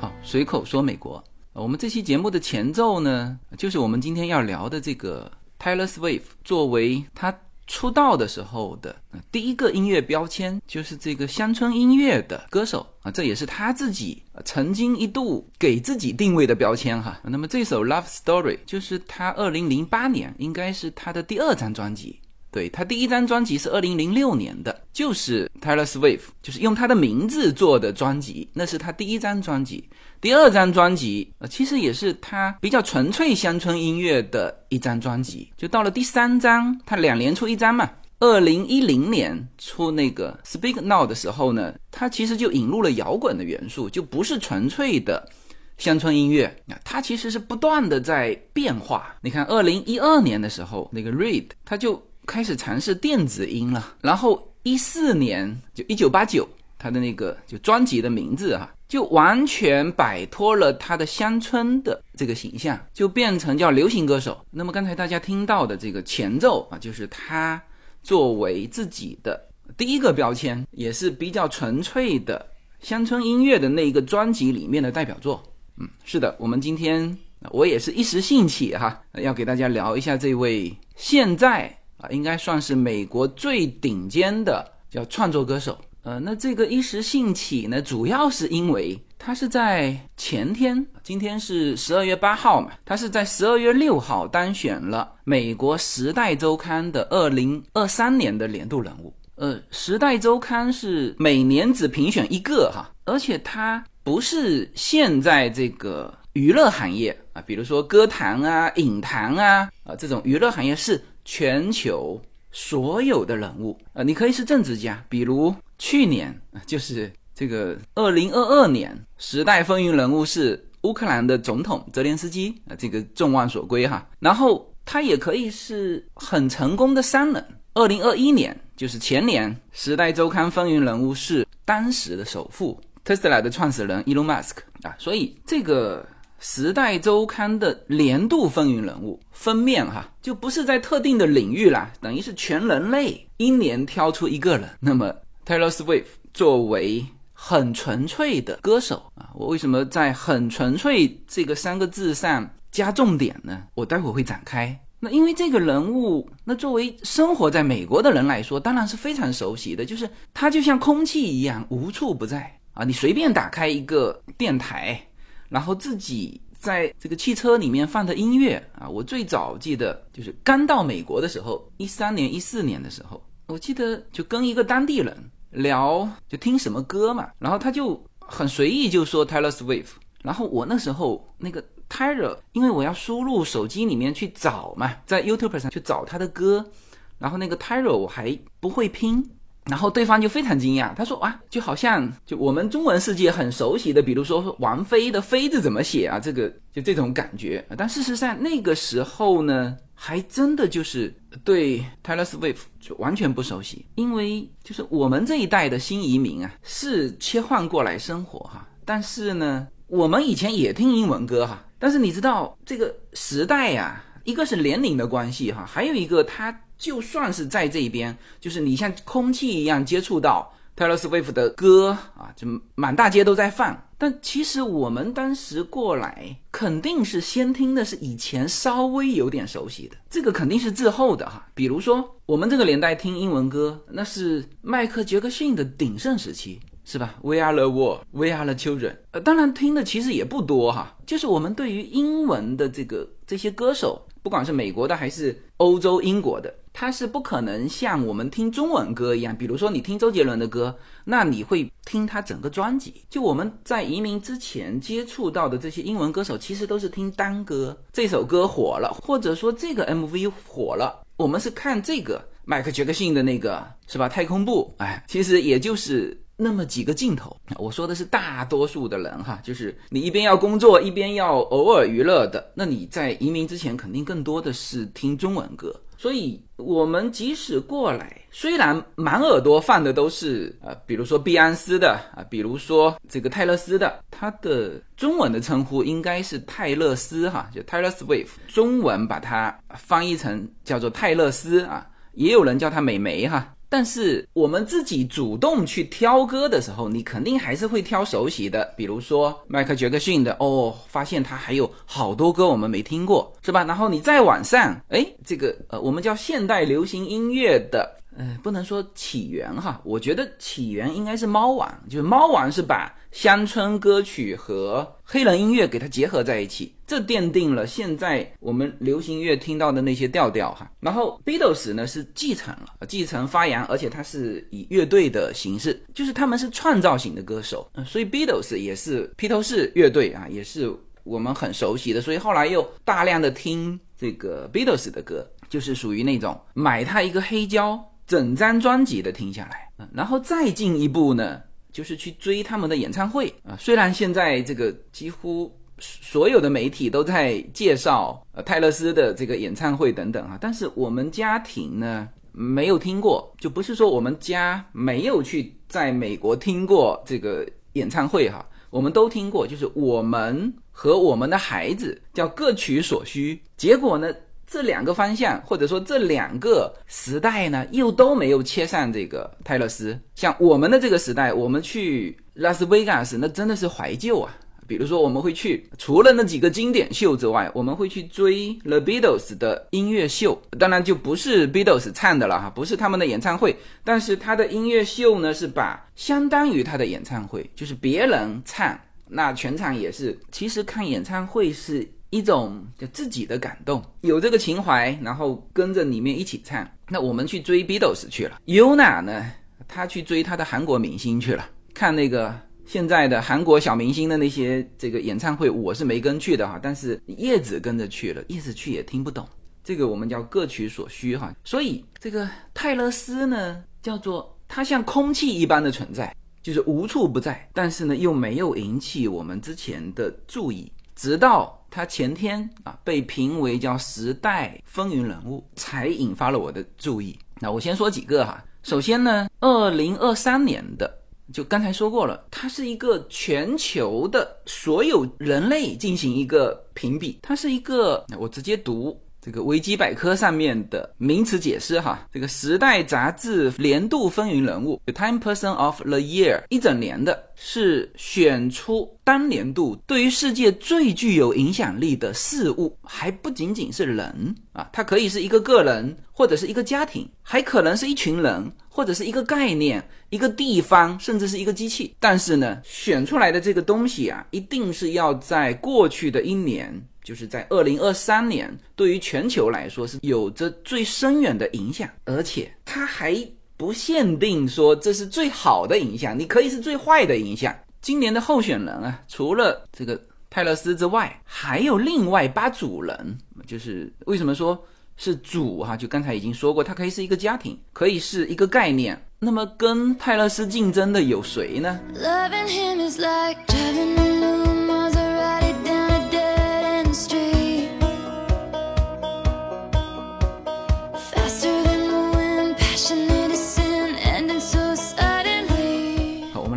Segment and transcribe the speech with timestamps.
[0.00, 1.22] 好，随口说美国。
[1.52, 7.36] 我们这期节目的前奏呢，就是我们今天要聊的这个 Taylor Swift 作为他
[7.68, 8.96] 出道的时候的
[9.30, 17.20] 第一个音乐标签，就是这个乡村音乐的歌手啊，这也是他自己曾经一度给自己定位的标签哈。
[17.22, 22.18] 那么这首 Love Story 就是他二零零八年应该是他的第二张专辑。
[22.50, 29.88] 对他第一张专辑是二零零六年的，就是 Taylor Swift，就是用他的名字做的专辑，那是他第一张专辑。
[30.20, 35.52] 第二张专辑，呃，其实也是他比较纯粹乡村音乐的一张专辑。
[35.56, 37.88] 就到了第三张，他两年出一张嘛。
[38.20, 45.30] 二零一零年出那个 Speak Now 的时候呢，他其实就引入了摇滚的元素，就不是纯粹的
[45.76, 46.52] 乡村音乐。
[46.66, 49.14] 那它其实是不断的在变化。
[49.20, 56.46] 你看，二零一二年的时候，那个 Reed 他就开始尝试电子音了，然后一四年就一九八九，
[56.78, 64.38] 他的那个就专辑的名字啊，就完全摆脱了他的乡村的这个形象，就变成叫流行歌手。
[64.50, 67.60] 那么刚才大家听到的这个前奏啊，就是他
[68.02, 72.46] 作为自己的第一个标签，也是比较纯粹的
[72.80, 75.42] 乡村音乐的那一个专辑里面的代表作。
[75.78, 77.16] 嗯，是的，我们今天
[77.50, 85.78] 我也是一时兴起哈，要给大家聊一下这位现在啊，应该算是美国最顶尖的叫创作歌手。
[86.02, 99.12] 呃，那这个一时兴起呢，主要是因为他是在前天，今天是十二月八号嘛，他是在十二月六号当选了美国《时代周刊》的二零二三年的年度人物。
[99.34, 112.18] 呃，《时代周刊》是每年只评选一个哈，而且它不是现在这个娱乐行业啊，比如说歌坛啊、影坛啊啊这种娱乐行业是全球
[112.50, 116.34] 所有的人物、呃你可以是政治家，比如去年
[116.64, 124.08] 就是这个二零二二年《时代风云人物》是乌克兰的总统泽连斯基啊、这个众望所归哈。
[124.20, 127.46] 然后他也可以是很成功的商人。
[127.74, 136.02] 二零二一年就是前年，《时代周刊》风云人物是当时的首富特斯拉的创始人伊隆马斯克啊，所以这个。
[136.38, 144.68] 《时代周刊》的年度风云人物封面哈，就不是在特定的领域啦，等于是全人类一年挑出一个人。
[144.78, 145.12] 那么
[145.44, 153.64] Taylor Swift 作为很纯粹的歌手啊，我为什么在“很纯粹”这个三个字上加重点呢？
[153.74, 154.78] 我待会会展开。
[155.00, 162.84] 那因为这个人物，那作为生活在美国的人来说，当然是非常熟悉的，就是他就像空气一样无处不在啊！
[162.84, 165.00] 你随便打开一个电台。
[165.48, 179.90] 然后自己在这个汽车里面放的音乐啊，我最早记得就是刚到美国的时候，一三年、一四年的时候，我记得就跟一个当地人聊，就听什么歌嘛，然后他就很随意就说 Taylor Swift，
[180.22, 186.70] 然后我那时候那个 Taylor，因为我要输入手机里面去找嘛，在 YouTube 上去找他的歌，
[187.18, 189.30] 然后那个 Taylor 我还不会拼。
[189.68, 196.18] 然后对方就非常惊讶，他说：“啊，就好像就我们中文世界很熟悉的，比如说王菲的‘菲’字怎么写啊？
[196.18, 197.64] 这个就这种感觉。
[197.76, 201.14] 但事实上那个时候呢，还真的就是
[201.44, 208.66] 对 Taylor Swift 就完全不熟悉，因为就是我们这一代的新移民啊，是切换过来生活哈。
[208.86, 211.62] 但是呢，我们以前也听英文歌哈。
[211.78, 222.46] 但是你知道这个时代呀，一个是年龄的关系哈，还有一个他。”就算是在这边，就是你像空气一样接触到 Taylor Swift 的歌啊，就
[222.76, 223.84] 满大街都在放。
[224.00, 231.48] 但其实我们当时过来，肯定是先听的是以前稍微有点熟悉的，这个肯定是滞后的哈。
[231.52, 238.98] 比如说我们这个年代听英文歌，那是迈克杰克逊的鼎盛时期，是吧？We are the world, we are the children。
[239.10, 246.54] 呃，当然听的其实也不多哈，就是我们对于英文的这个这些歌手，不管是美国的还是欧洲英国的。
[246.80, 250.72] 它是不可能像我们听中文歌一样，比如说你听周杰伦的歌，
[251.04, 253.02] 那你会听他整个专辑。
[253.10, 264.08] 就我们在移民之前接触到的这些英文歌手，其实都是听单歌，这首歌火了，或者说这个 MV 火了，我们是看这个迈克杰克逊的那个是吧？
[264.08, 267.36] 太空步，哎，其实也就是那么几个镜头。
[267.56, 275.74] 我说的是大多数的人哈，就是你一边要工作，一边要偶尔娱乐的，那你在移民之前肯定更多的是听中文歌。
[275.98, 291.84] 所以我们即使过来，虽然满耳朵放的都是呃，比如说碧安斯的啊，比如说这个泰勒斯的，它的中文的称呼应该是泰勒斯哈，就 Taylor Swift，中文把它翻译成叫做泰勒斯啊，
[292.14, 293.52] 也有人叫它美眉哈。
[293.68, 303.64] 但是我们自己主动去挑歌的时候，你肯定还是会挑熟悉的，比如说迈克杰克逊的哦，发现他还有好多歌我们没听过，是吧？
[303.64, 307.96] 然后你再往上，哎，这个呃，我们叫现代流行音乐的。
[308.16, 320.68] 呃，不能说起源哈，我觉得起源应该是猫王，就是猫王是把乡村歌曲和黑人音乐给它结合在一起，这奠定了现在我们流行乐听到的那些调调哈。
[320.80, 330.74] 然后 Beatles 呢是继承了，继承发扬，而且它是以乐队的形式，就是他们是创造型的歌手，所以 Beatles 也是披头士乐队啊，也是
[331.04, 337.78] 我们很熟悉的，所以后来又大量的听这个 Beatles 的歌，就是属于那种买他一个黑胶。
[338.06, 343.54] 整张专辑的听下来，然后再进一步呢，就是去追他们的演唱会啊。
[343.60, 364.12] 虽然现在这个几乎所有的媒体都在介绍呃泰勒斯的这个演唱会等等啊，但是我们家庭呢没有听过，就不是说我们家没有去在美国听过这个演唱会哈，我们都听过，就是我们和我们的孩子叫各取所需，结果呢。
[364.50, 370.00] 这两个方向，或者说这两个时代呢，又都没有切上这个泰勒斯。
[370.14, 374.34] 像我们的这个时代，我们去拉斯维加斯，那真的是怀旧啊。
[374.68, 380.40] 比如说，我们会去除了那几个经典秀之外，我们会去追 The Beatles 的音乐秀。
[380.58, 383.56] 当然，就不是 Beatles 唱的了哈，不是他们的演唱会。
[383.82, 388.78] 但是他的音乐秀呢，是把相当于他的演唱会，就是别人唱，
[389.08, 390.16] 那全场也是。
[390.30, 391.88] 其实看演唱会是。
[392.10, 396.66] 一种就自己的感动，有这个情怀，然后跟着里面一起唱。
[396.88, 399.30] 那我们去追 Beatles 去了，Yuna 呢，
[399.68, 402.34] 他去追他的韩国明星去了，看那个
[402.68, 409.26] 现在的韩国小明星的那些这个演唱会，我是没跟去的哈，但是叶子跟着去了，叶子去也听不懂，
[409.64, 411.34] 这个我们叫各取所需哈。
[411.42, 420.70] 所以这个泰勒斯呢，叫做他像空气一般的存在，就是无处不在，但是呢又没有引起我们之前的注意。
[420.94, 427.18] 直到他前天啊被评为叫时代风云人物，才引发了我的注意。
[427.40, 428.44] 那我先说几个哈。
[428.62, 430.97] 首先呢，二零二三年的，
[431.32, 438.98] 就刚才说过了，它是一个全球的所有人类进行一个评比，它是一个，我直接读。
[439.20, 461.92] 这个维基百科上面的名词解释哈，这个《时代》杂志年度风云人物，Time Person of the Year，一整年的是选出当年度对于世界最具有影响力的事物，还不仅仅是人啊，它可以是一个个人，或者是一个家庭，还可能是一群人，或者是一个概念、一个地方，甚至是一个机器。
[461.98, 466.72] 但是呢，选出来的这个东西啊，一定是要在过去的一年。
[467.08, 473.16] 就是在二零二三年，对于全球来说是有着最深远的影响，而且它还
[473.56, 477.56] 不限定说这是最好的影响，你可以是最坏的影响。
[477.80, 483.16] 今年的候选人啊，除了这个泰勒斯之外，还有另外八组人。
[483.46, 484.62] 就是为什么说
[484.98, 485.74] 是组哈？
[485.74, 489.02] 就刚才已经说过，它可以是一个家庭，可以是一个概念。
[489.18, 491.80] 那么跟泰勒斯竞争的有谁呢？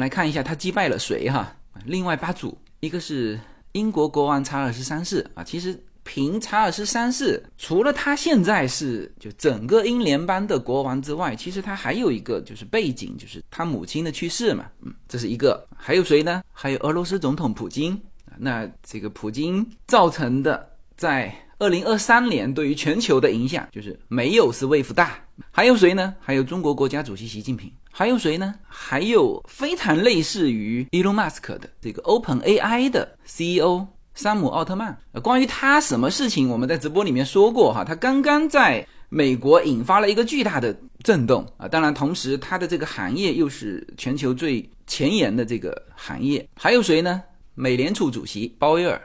[0.01, 1.55] 来看一下他击败了谁哈？
[1.85, 3.39] 另外八组，一个是
[3.73, 5.43] 英国国王查尔斯三世啊。
[5.43, 14.65] 其实凭查尔斯三世，除了他现在是就整个英联邦的国王之外，其实他还有一个就是背景，就是他母亲的去世嘛。
[14.81, 15.65] 嗯，这是一个。
[15.77, 16.41] 还有谁呢？
[16.51, 17.99] 还有俄罗斯总统普京。
[18.37, 20.67] 那这个普京造成的
[20.97, 25.19] 在二零二三年对于全球的影响，就是没有是魏福大。
[25.51, 26.15] 还有谁呢？
[26.19, 27.71] 还有中国国家主席习近平。
[27.93, 28.55] 还有谁呢？
[28.67, 34.97] 还有非常类似于 Elon Musk 的这个 Open AI 的 CEO 山姆奥特曼。
[35.21, 37.83] 关于他什么事情，我们在直播里面说过哈。
[37.83, 41.67] 他刚刚在美国引发了一个巨大的震动啊！
[41.67, 46.47] 当然，同时他的这个行业又是全球最前沿的这个行业。
[46.55, 47.21] 还有谁呢？
[47.55, 48.99] 美联储主席鲍威尔。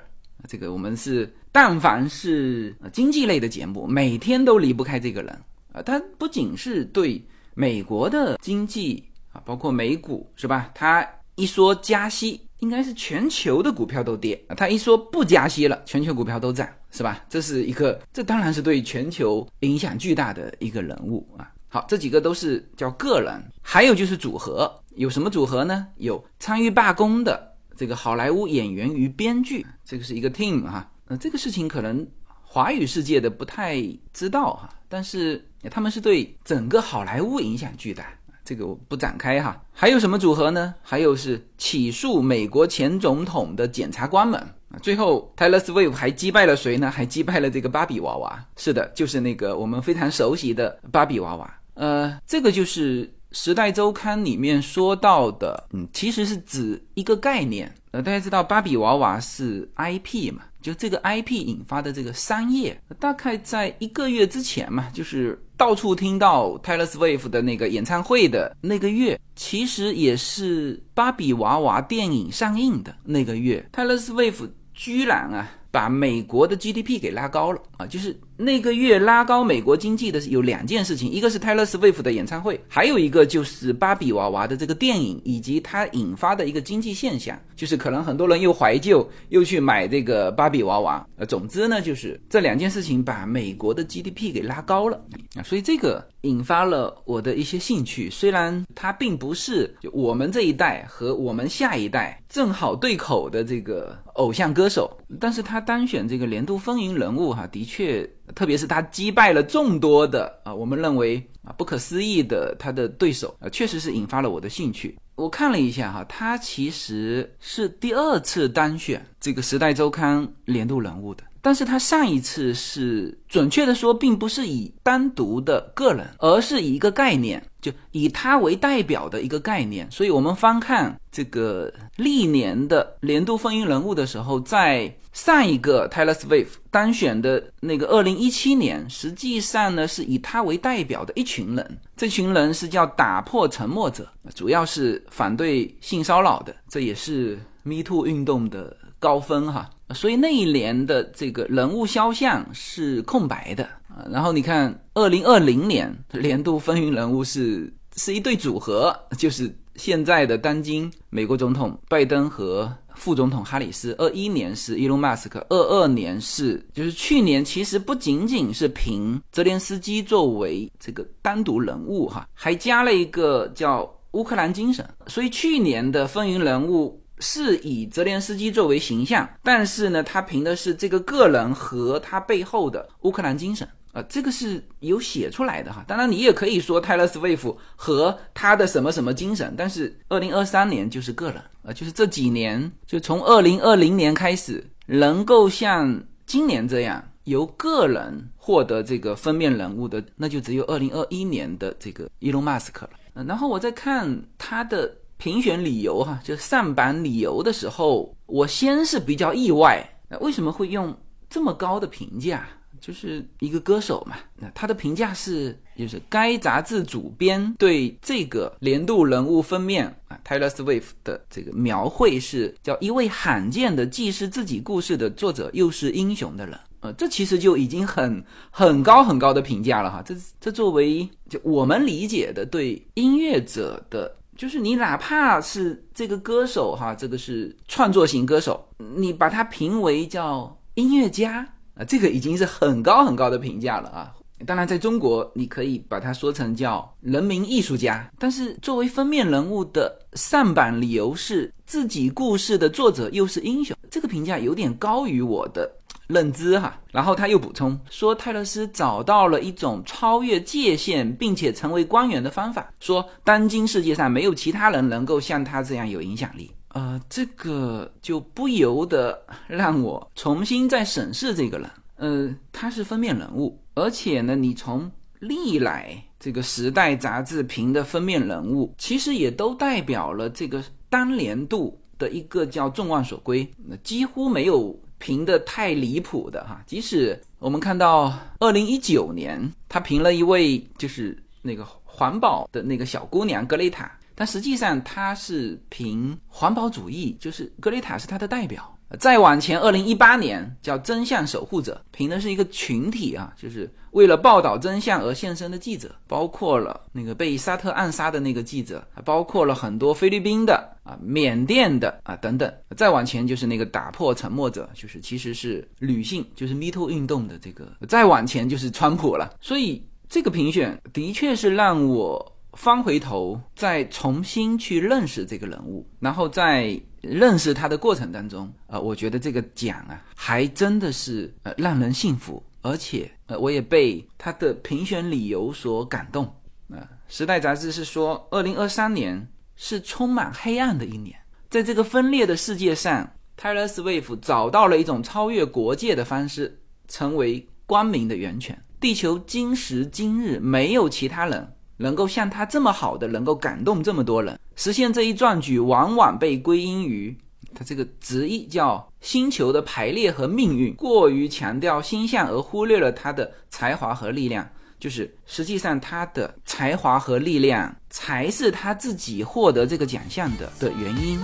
[0.49, 5.37] 这个我们是但凡是经济类的节目，每天都离不开这个人
[5.73, 5.83] 啊。
[5.83, 7.21] 他不仅是对。
[7.59, 10.71] 美国的经济啊，包括美股是吧？
[10.75, 11.05] 它
[11.37, 14.39] 一说加息，应该是全球的股票都跌。
[14.55, 17.25] 他一说不加息了，全球股票都涨，是吧？
[17.31, 21.51] 这是一个，这当然是对全球影响巨大的一个人物啊。
[21.69, 25.89] 好，这几个都是叫个人，还有就是组合，有什么组合呢？
[25.97, 30.93] 有参与罢工的这个好莱坞演员与编剧，这个是一个 team 哈。
[31.07, 32.07] 呃，这个事情可能
[32.49, 33.83] 华语世界的不太
[34.15, 38.07] 知道哈，但是他们是对整个好莱坞影响巨大。
[38.45, 40.73] 这个我不展开哈，还有什么组合呢？
[40.81, 44.41] 还有是起诉美国前总统的检察官们。
[44.81, 46.89] 最后，Taylor Swift 还击败了谁呢？
[46.89, 48.47] 还击败了这个芭比娃娃。
[48.57, 51.61] 是的，就是那个我们非常熟悉的芭比娃娃。
[51.75, 57.75] 呃，这个就是《时代周刊》里面说到的，嗯，其实是指一个概念。
[57.91, 60.43] 呃，大家知道芭比娃娃是 IP 嘛？
[60.67, 78.19] 就这个 IP 引发的这个商业，大概在一个月之前嘛，就是到处听到 Taylor Swift 的那个演唱会的那个月，其实也是芭比娃娃电影上映的那个月，Taylor Swift 居然啊把美国的 GDP 给拉高了啊，就是。
[78.37, 91.07] 那个月拉高美国经济的有两件事情，一个是泰勒·斯威夫的演唱会，还有一个就是芭比娃娃的这个电影，以及它引发的一个经济现象，就是可能很多人又怀旧又去买这个芭比娃娃。
[91.17, 95.01] 呃，总之呢，就是这两件事情把美国的 GDP 给拉高了
[95.35, 98.11] 啊，所以这个引发了我的一些兴趣。
[98.11, 108.07] 虽然它并不是我们这一代和我们下一代正好对口的这个偶像歌手，但是他当选这个年度风云人物哈，的确。
[108.35, 114.99] 特别是他击败了众多的啊，我们认为啊不可思议的他的对手啊，确实是引发了我的兴趣。
[115.15, 121.25] 我看了一下哈，他其实是第二次当选这个《时代周刊》年度人物的。
[121.47, 129.89] 但是他上一次是准确的说，并不是以单独的个人，而是以一个概念，就以他为代表的一个概念。
[129.89, 149.71] 所以，我们翻看这个历年的年度风云人物的时候，在上一个 Taylor Swift 当选的那个二零一七年，实际上呢是以他为代表的一群人，这群人是叫打破沉默者，主要是反对性骚扰的，这也是 Me Too 运动的高峰哈。
[149.95, 163.95] 所以那一年的这个人物肖像是空白的啊，然后你看二零二零年年度风云人物是是一对组合，就是现在的当今美国总统拜登和副总统哈里斯。
[163.97, 177.01] 二一年是伊隆马斯克，二二年是就是去年其实不仅仅是凭泽连斯基作为这个单独人物哈，还加了一个叫乌克兰精神，所以去年的风云人物。
[177.19, 185.83] 是以泽连斯基作为形象，但是呢，他凭的是这个个人和他背后的乌克兰精神啊，这个是有写出来的哈。
[185.89, 203.25] 当然，你也可以说泰勒斯威夫和他的什么什么精神，但是二零二三年就是个人啊，就是这几年，就从二零二零年开始，能够像今年这样由个人获得这个封面人物的，那就只有二零二一年的这个伊隆马斯克了。
[203.25, 204.95] 然后我再看他的。
[205.17, 209.83] 评选理由哈，就上榜理由的时候，我先是比较意外，
[210.21, 210.97] 为什么会用
[211.29, 212.47] 这么高的评价？
[212.79, 230.03] 就是一个歌手嘛，那他的评价是，就是该杂志主编对这个年度人物封面啊，Taylor Swift 的这个描绘是叫一位罕见的既是自己故事的作者又是英雄的人，呃，这其实就已经很很高很高的评价了哈。
[230.03, 234.15] 这这作为就我们理解的对音乐者的。
[234.37, 238.63] 就是你哪怕是这个歌手哈，这个是创作型歌手，
[238.97, 244.13] 你把它评为叫音乐家啊，这个已经是很高很高的评价了啊。
[244.45, 255.71] 当然，在中国你可以把它说成叫人民艺术家，但是作为封面人物的上榜理由是自己故事的作者又是英雄，这个评价有点高于我的。
[256.07, 266.51] 认知哈，然后他又补充说，泰勒斯找到了一种超越界限并且成为官员的方法，说当今世界上没有其他人能够像他这样有影响力。
[266.69, 271.71] 呃，这个就不由得让我重新再审视这个人。
[271.97, 284.79] 呃，他是封面人物，而且呢，你从历来这个时代杂志评的封面人物，其实也都代表了这个当年度的一个叫众望所归，那几乎没有。
[285.07, 312.53] 评的太离谱的哈，即使我们看到二零一九年他评了一位就是那个环保的那个小姑娘格雷塔，但实际上他是评环保主义，就是格雷塔是他的代表，再往前，二零一八年叫《真相守护者》，评的是一个群体啊，就是为了报道真相而现身的记者，包括了那个被沙特暗杀的那个记者，还包括了很多菲律宾的啊、缅甸的啊等等。
[312.77, 317.67] 再往前就是那个打破沉默者，就是其实是女性，就是 Me Too 运动的这个。
[317.89, 319.35] 再往前就是川普了。
[319.41, 322.33] 所以这个评选的确是让我。
[322.57, 336.25] 翻回头，再重新去认识这个人物，然后再认识他的过程当中，呃，我觉得这个奖啊，还真的是呃让人信服，而且呃，我也被他的评选理由所感动。
[336.69, 336.77] 啊，
[337.09, 341.17] 《时代》杂志是说，二零二三年是充满黑暗的一年，
[341.49, 343.09] 在这个分裂的世界上
[343.41, 346.59] ，Taylor Swift 找到了一种超越国界的方式，
[346.89, 348.61] 成为光明的源泉。
[348.81, 351.56] 地球今时今日没有其他人。
[351.77, 357.17] 能够像他这么好的，能够感动这么多人，实现这一壮举，往往被归因于
[357.55, 364.49] 他这个直译叫“星球的排列和命运”，过于强调星象而忽略了他的才华和力量。
[364.79, 371.19] 就是实际上他的才华和力量才是他自己获得这个奖项的的原因。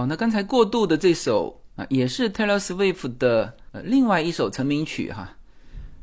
[0.00, 5.36] 好，那刚才过渡的这首啊，也是 Taylor Swift 的呃另外一首成名曲哈。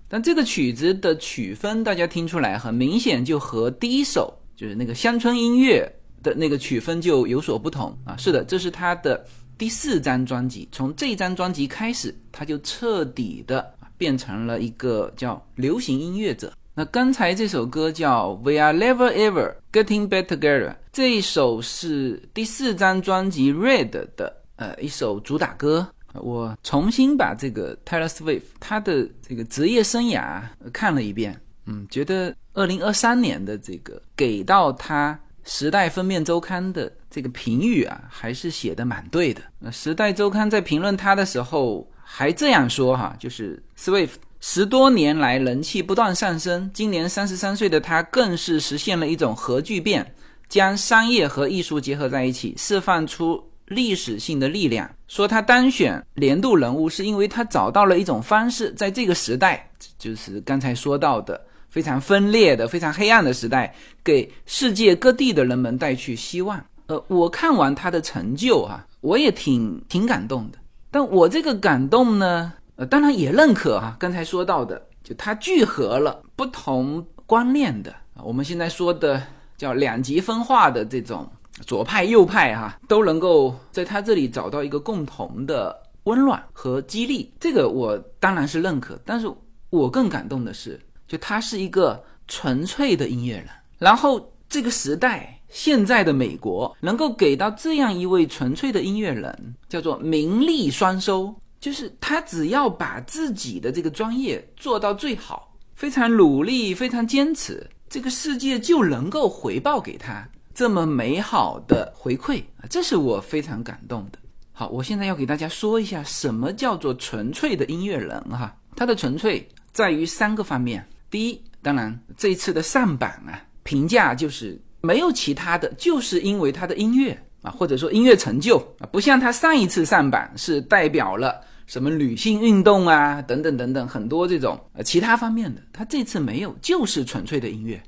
[0.08, 8.16] 但这个曲子的曲风，大家听出来很明显，就和第一首就是那个乡村音乐的那个曲风就有所不同啊。
[8.18, 9.26] 是的，这是他的
[9.58, 16.54] 第四张专辑，从这张专辑开始，他就彻底的变成了一个叫流行音乐者。
[16.78, 25.88] 那刚才这首歌叫 We Are Never Ever Getting Back Together，这一首是第四张专辑 Red 的呃一首主打歌。
[26.14, 30.40] 我重新把这个 Taylor Swift 他的这个职业生涯
[30.72, 35.20] 看了一遍，嗯，觉得二零二三年的这个给到他
[35.52, 39.42] 《时代封面周刊》的这个评语啊，还是写的蛮对的。
[39.58, 44.18] 那《时代周刊》在评论他的时候还这样说哈，就是 Swift。
[44.40, 50.14] 十多年来人气不断上升，今年三十三岁的他更是实现了一种核聚变，
[50.48, 54.90] 将商业和艺术结合在一起，释放出历史性的力量。
[55.08, 63.74] 说他当选年度人物，是因为他找到了一种方式，在这个时代，就是刚才说到的非常分裂的、非常黑暗的时代，
[64.04, 66.64] 给世界各地的人们带去希望。
[66.88, 70.60] 呃，我看完他的成就啊，我也挺挺感动的。
[70.92, 72.54] 但我这个感动呢？
[72.78, 79.22] 呃，当然也认可哈，刚才说到的，就它聚合了不同观念的啊，我们现在说的
[79.58, 81.28] 叫两极分化的这种
[81.66, 88.98] 左派右派哈，都能够在他这里找到一个共同的温暖和激励，这个我当然是认可。
[89.04, 89.28] 但是
[89.72, 93.48] 我更感动的是，就他是一个纯粹的音乐人，
[93.80, 101.34] 然后这个时代现在的美国能够给到这样一位纯粹的音乐人，叫做名利双收。
[101.60, 112.66] 就是他只要把自己的这个专业做到最好，非常努力，非常坚持，这个世界就能够回报给他这么美好的回馈啊！
[112.70, 114.20] 这是我非常感动的。
[114.52, 118.56] 好，我现在要给大家说一下什么叫做纯粹的音乐人哈。
[118.76, 120.88] 他的纯粹在于三个方面。
[121.10, 127.18] 第一，当然这一次的上榜啊，评价就是没有其他的，就是因为他的音乐。
[127.42, 137.82] 啊，或者说音乐成就啊，不像他上一次上榜是代表了什么女性运动啊，等等等等很多这种呃其他方面的，他这次没有，就是纯粹的音乐，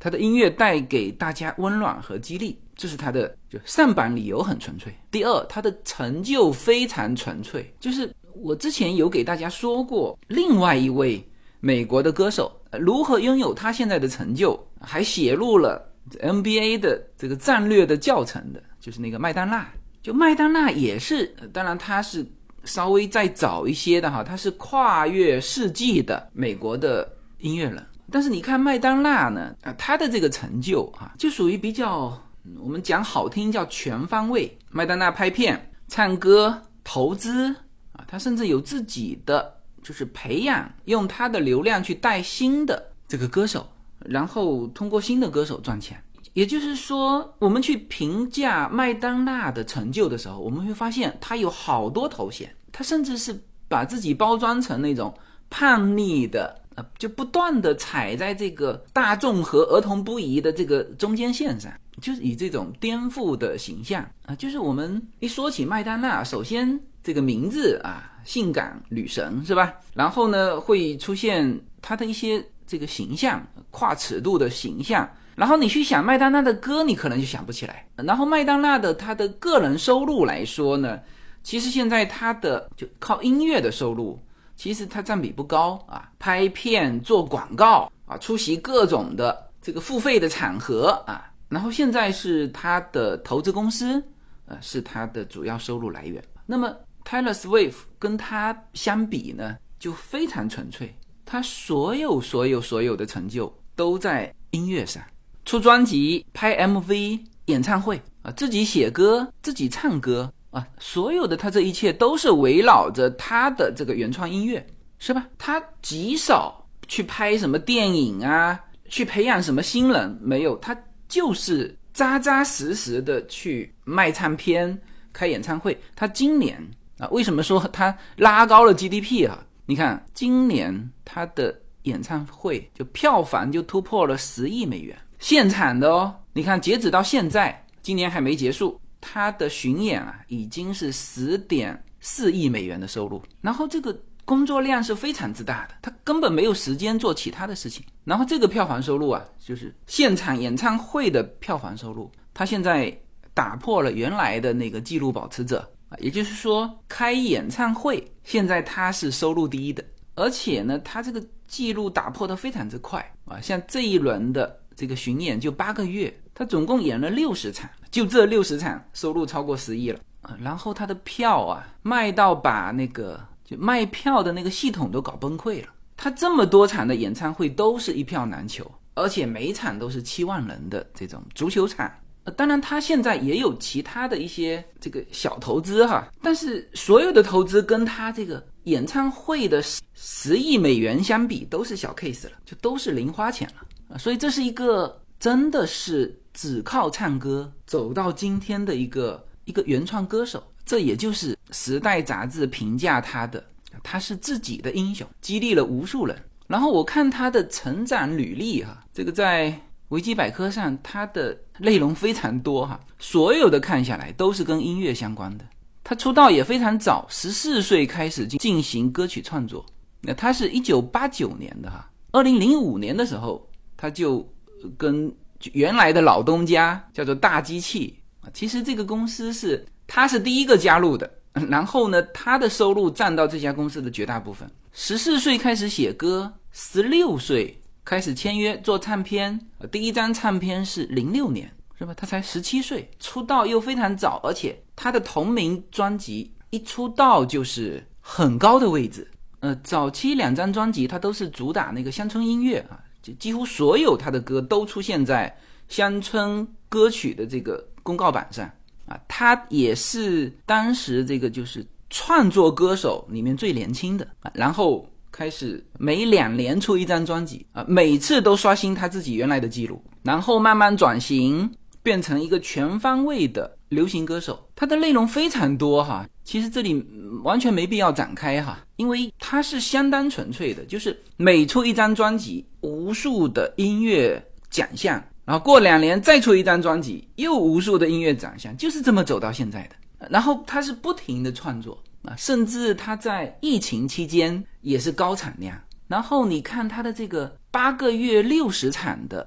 [0.00, 4.94] 他的音乐带给大家温暖和激励，这是他的就上榜理由很纯粹。
[5.10, 11.22] 第二，他的成就非常纯粹，就是我之前有给大家说过，另外一位
[11.60, 15.86] 美国的歌手如何拥有他现在的成就，还写入了
[16.20, 18.62] NBA 的这个战略的教程的。
[18.88, 19.68] 就是那个麦当娜，
[20.02, 22.26] 就麦当娜也是，当然她是
[22.64, 27.06] 稍微再早一些的哈，她是跨越世纪的美国的
[27.40, 27.86] 音乐人。
[28.10, 32.18] 但是你看麦当娜呢，啊，她的这个成就啊，就属于比较
[32.58, 34.56] 我们讲好听叫全方位。
[34.70, 37.54] 麦当娜拍片、唱歌、投资
[37.92, 46.02] 啊，她甚至有自己的就是培养，用他的流量去带新的这个歌手，然后通过新的歌手赚钱。
[46.32, 55.12] 也就是说，我们去评价麦当娜的成就的时候，我们会发现她有好多头衔，她甚至是把自己包装成那种
[55.50, 69.74] 叛逆的呃，就不断的踩在这个大众和儿童不宜的这个中间线上，就是以这种颠覆的形象啊，就是我们一说起麦当娜，首先这个名字啊，性感女神是吧？
[69.94, 75.08] 然后呢，会出现她的一些这个形象，跨尺度的形象。
[75.38, 77.86] 然后你去想麦当娜的歌，你可能就想不起来。
[77.94, 80.98] 然后麦当娜的她的个人收入来说呢，
[81.44, 84.18] 其实现在她的就靠音乐的收入，
[84.56, 86.10] 其实它占比不高啊。
[86.18, 91.30] 拍片、做广告啊，出席各种的这个付费的场合啊。
[91.48, 94.02] 然后现在是她的投资公司，
[94.46, 96.20] 呃，是她的主要收入来源。
[96.46, 96.74] 那么
[97.04, 100.92] Taylor Swift 跟她相比呢，就非常纯粹，
[101.24, 105.00] 她所有所有所有的成就都在音乐上。
[105.48, 114.66] 出专辑、拍 MV、演唱会啊，自己写歌、自己唱歌啊，所有的他这一切都是围绕着他的这个原创音乐，
[114.98, 115.26] 是吧？
[115.38, 120.76] 他极少去拍什么电影啊，去培养什么新人，没有，他
[121.08, 124.78] 就是扎扎实实的去卖唱片、
[125.14, 125.80] 开演唱会。
[125.96, 126.62] 他今年
[126.98, 129.42] 啊，为什么说他拉高了 GDP 啊？
[129.64, 134.94] 你看，今年他的演唱会就票房就突破了十亿美元。
[135.18, 143.20] 现场的哦，你看，截止到现在，今年还没结束，他的巡演啊，已经是十点四亿美元的收入。
[143.40, 147.84] 然后这个工作量是非常之大的，他根本没有时间做其他的事情。
[148.04, 152.96] 然后这个票房收入啊，就是现场演唱会的票房收入，他现在
[153.34, 164.60] 打破了原来的那个记录保持者啊，也就是说，开演唱会现在他是收入第一的，而且呢，他这个记录打破的非常之快啊，像这一轮的。
[164.78, 170.38] 这个巡演就八个月，他总共演了六十场，就这六十场收入超过十亿了啊！
[170.40, 175.68] 然后他的票啊卖到把那个就卖票的那个系统都搞崩溃了。
[175.96, 181.92] 他这么多场的演唱会都是一票难求，而且每场都是七万人的这种足球场。
[182.36, 193.66] 当然他现在也有其他的一些这个小投资哈，但是所有的投资跟他这个演唱会的十十亿美元相比都是小 case 了，就都是零花钱了。
[193.88, 203.42] 啊，所以这是一个真的是只靠唱歌走到今天的一个一个原创歌手，这也就是《时代》杂志评价他的，
[203.82, 206.16] 他是自己的英雄，激励了无数人。
[206.46, 215.44] 然后我看他的成长履历哈，这个在维基百科上他的内容非常多哈，所有的看下来都是跟音乐相关的。
[215.82, 219.64] 他出道也非常早，十四岁开始进进行歌曲创作。
[220.02, 223.47] 那他是一九八九年的哈，二零零五年的时候。
[223.78, 224.28] 他就
[224.76, 225.10] 跟
[225.52, 231.08] 原来的老东家叫做大机器啊，其实这个公司是他是第一个加入的，
[231.48, 234.50] 然后呢，他的收入占到这家公司的绝大部分。
[234.72, 241.94] 十四岁开始写歌，十六岁开始签约做唱片，第一张唱片是零六年，是吧？
[241.94, 249.08] 他才十七岁，出道又非常早，而且他的同名专辑一出道就是很高的位置。
[249.38, 252.82] 呃，早期两张专辑他都是主打那个乡村音乐啊。
[253.14, 255.34] 几乎所有他的歌都出现在
[255.68, 258.50] 乡村歌曲的这个公告板上
[258.86, 271.50] 啊，他也是当时这个就是创作歌手里面最年轻的啊，然后开始每两年出一张专辑啊，每次都刷新他自己原来的记录，然后慢慢转型
[271.82, 276.06] 变成一个全方位的流行歌手，他的内容非常多哈。
[276.24, 276.84] 其实这里
[277.22, 290.08] 完全没必要展开哈，因为他是相当纯粹的，就是每出一张专辑，无数的音乐奖项，然后过两年再出一张专辑，又无数的音乐奖项，就是这么走到现在的。
[290.10, 295.58] 然后他是不停的创作啊，甚至他在疫情期间也是高产量。
[295.86, 299.26] 然后你看他的这个八个月六十场的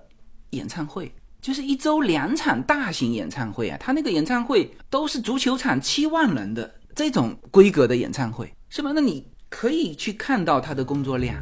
[0.51, 6.75] 演唱会，就是一周两场大型演唱会啊，他那个演唱会都是足球场七万人的。
[6.93, 8.91] 这种规格的演唱会是吧？
[8.93, 11.41] 那你可以去看到他的工作量。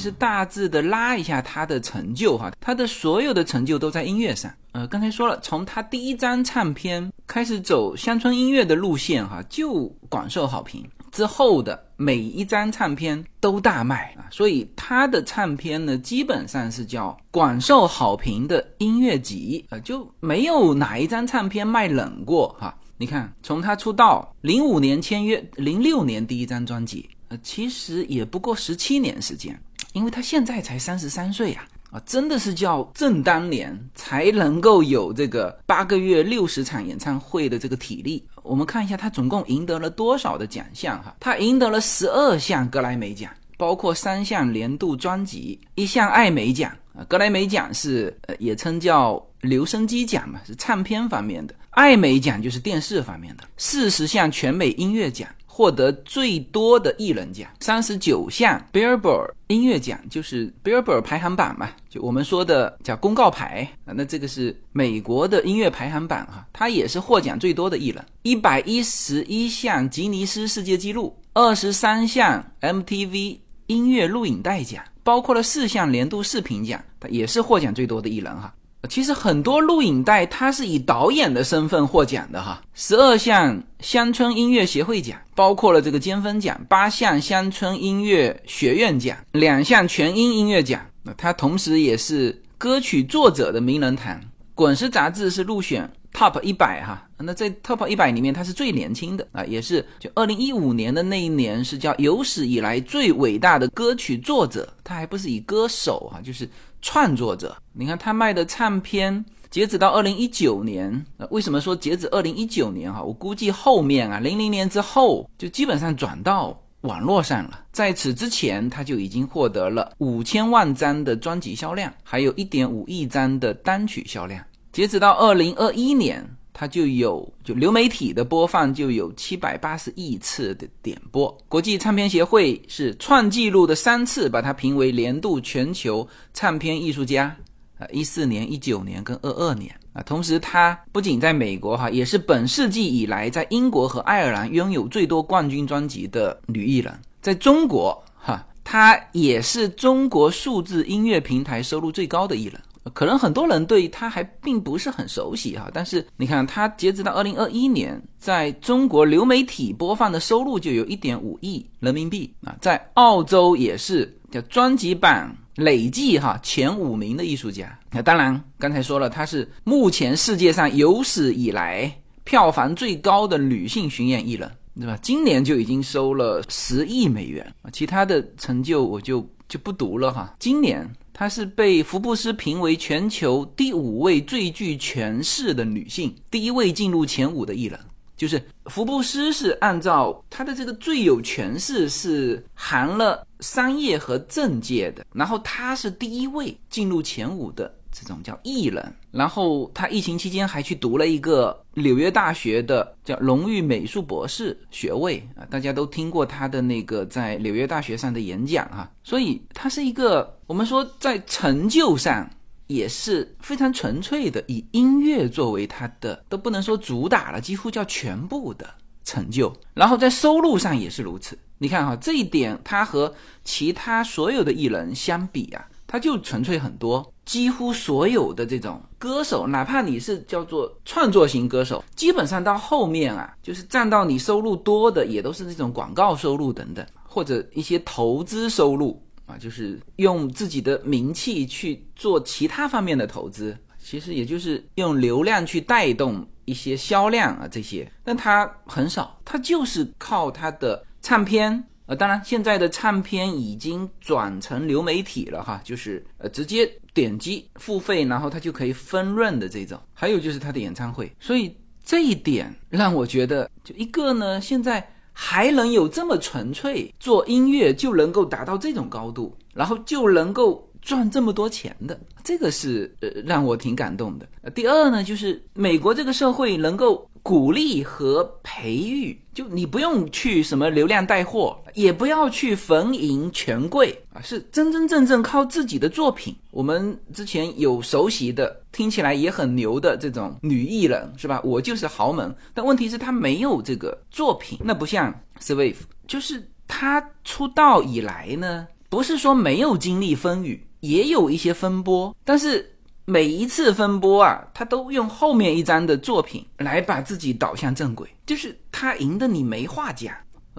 [0.00, 4.50] 是大致的拉一下他的成就哈，他的所有的成就都在音乐上。
[4.72, 10.84] 呃，刚才说了，从他第一张唱片开始走乡村音乐的路线哈，就广受好评。
[11.12, 22.72] 之后的每一张唱片都大卖啊，所以他的唱片呢，基本上是叫广受好评的音乐集啊，就没有哪一张唱片卖冷过哈。
[22.96, 29.60] 你看，从他出道零五年签约，零六年第一张专辑，呃，其实也不过十七年时间，
[29.92, 31.66] 因为他现在才三十三岁呀。
[31.90, 38.24] 啊，真的是叫正当年才能够有这个八个月六十场演唱会的这个体力。
[38.44, 41.16] 我们看一下他总共赢得了多少的奖项哈？
[41.18, 47.02] 他赢得了十二项格莱美奖，包括三项年度专辑、一项艾美奖啊。
[47.08, 53.42] 格莱美奖是呃也称叫留声机奖嘛，是唱片方面的；艾美奖就是电视方面的。
[53.56, 55.28] 四十项全美音乐奖。
[55.60, 63.92] 获得最多的艺人奖，三十九项 Billboard 音乐奖，就是 Billboard 排行榜嘛，就我们说的叫公告牌啊。
[63.94, 68.02] 那这个是美国的音乐排行榜哈，他也是获奖最多的艺人。
[68.22, 78.54] 一百一十一项吉尼斯世界纪录，二十三项 MTV 音乐录影带奖，包括了四项年度视频奖，他也是获奖最多的艺人哈。
[78.88, 82.62] 其实很多录影带，他是以导演的身份获奖的哈。
[82.72, 90.80] 十二项乡村音乐协会奖，包括了这个尖峰奖；八项乡村音乐学院奖，两项全英音乐奖。
[91.02, 94.18] 那他同时也是歌曲作者的名人堂。
[94.54, 97.06] 滚石杂志是入选 Top 一百哈。
[97.18, 104.66] 那在 Top 一百里面，他是最年轻的啊，也是就二零一五年的那一年是叫有史以来最伟大的歌曲作者。
[104.82, 106.48] 他还不是以歌手哈，就是。
[106.82, 113.02] 创作者，你看他卖的唱片，截止到二零一九年，为什么说截止二零一九年哈？
[113.02, 117.64] 我估计后面啊，零零年之后就基本上转到网络上了。
[117.72, 124.44] 在此之前，他就已经获得了五千万张的专辑销量，还有一点五亿张的单曲销量。
[124.72, 126.24] 截止到二零二一年。
[126.60, 137.34] 它就有就流媒体的播放就有七百八十亿次的点播，国际唱片协会是创纪录的三次把它评为年度全球唱片艺术家
[137.78, 140.02] 啊，一四年、一九年跟二二年啊。
[140.02, 146.92] 同时，它不仅在美国哈，也是本世纪以来在英国和爱尔兰拥有最多冠军专辑的女艺人。
[147.22, 152.60] 在中国哈，她也是中国数字音乐平台收入最高的艺人。
[152.94, 167.78] 可能很多人对他还并不是很熟悉哈，但是你看他截止到二零二一年，在中国流媒体播放的收入就有一点五亿人民币啊，在澳洲也是叫专辑榜累计哈前五名的艺术家。
[167.90, 174.98] 那当然刚才说了，他是目前世界上有史以来票房最高的女性巡演艺人，对吧？
[175.02, 180.34] 今年就已经收了十亿美元啊，其他的成就我就就不读了哈。
[180.38, 180.90] 今年。
[181.20, 187.78] 她是被福布斯评为全球第五位最具权势的女性，第一位进入前五的艺人。
[188.16, 197.70] 就是福布斯是按照她的这个最有权势是含了商业和政界的，然后她是第一位进入前五的。
[197.92, 212.30] 这种叫艺人，然后他疫情期间还去读了一个纽约大学的叫荣誉美术博士学位啊，大家都听过他的那个在纽约大学上的演讲哈，所以他是一个我们说在成就上
[212.68, 218.72] 也是非常纯粹的，以音乐作为他的都不能说主打了，几乎叫全部的
[219.04, 221.36] 成就，然后在收入上也是如此。
[221.58, 225.66] 你看哈，这一点他和其他所有的艺人相比啊。
[225.92, 251.64] 他就纯粹很多，几乎所有的这种歌手，哪怕你是叫做创作型歌手，基本上到后面啊，就是占到你收入多的，也都是这种广告收入等等，或者一些投资收入啊，就是用自己的名气去做其他方面的投资，其实也就是用流量去带动一些销量啊这些，但他很少，他就是靠他的唱片。
[251.90, 259.76] 呃，当然，现在的唱片已经转成流媒体了哈，就是呃直接点击付费，然后它就可以分润的这种。
[259.92, 261.52] 还有就是他的演唱会，所以
[261.84, 274.26] 这一点让我觉得，就一个呢，现在还能有这么纯粹做音乐就能够达到这种高度，然后就能够赚这么多钱的，这个是呃让我挺感动的。
[274.50, 277.06] 第二呢，就是美国这个社会能够。
[277.22, 286.34] 鼓励和培育，就你不用去什么流量带货，也不要去逢迎权贵啊，是真真正正靠自己的作品。
[286.50, 291.38] 我们之前有熟悉的，听起来也很牛的这种女艺人，是吧？
[291.44, 302.76] 我就是豪门，但问题是她没有这个作品，那不像 Swift，就是她出道以来呢，不是说没有经历风雨，也有一些风波，但是。
[303.06, 310.14] 每一次分波啊，他都用后面一张的作品来把自己导向正轨，就是他赢的你没话讲。